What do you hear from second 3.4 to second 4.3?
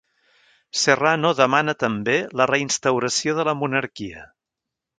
de la monarquia.